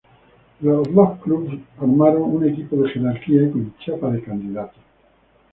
[0.61, 4.81] Los dos clubes armaron un equipo de jerarquía, con chapa de candidatos.